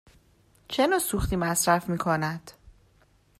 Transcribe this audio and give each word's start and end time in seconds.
چه 0.67 0.87
نوع 0.87 0.99
سوختی 0.99 1.35
مصرف 1.35 1.89
می 1.89 1.97
کند؟ 1.97 2.51